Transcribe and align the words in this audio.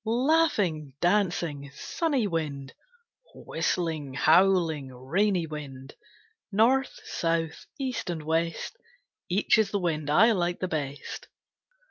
Laughing, 0.03 0.91
dancing, 0.99 1.69
sunny 1.75 2.25
wind, 2.25 2.73
Whistling, 3.35 4.15
howling, 4.15 4.87
rainy 4.91 5.45
wind, 5.45 5.93
North, 6.51 6.99
South, 7.05 7.67
East 7.77 8.09
and 8.09 8.23
West, 8.23 8.75
Each 9.29 9.59
is 9.59 9.69
the 9.69 9.77
wind 9.77 10.09
I 10.09 10.31
like 10.31 10.59
the 10.59 10.67
best. 10.67 11.27